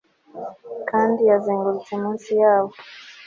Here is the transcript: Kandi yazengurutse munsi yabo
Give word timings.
Kandi 0.89 1.21
yazengurutse 1.29 1.91
munsi 2.01 2.29
yabo 2.41 2.73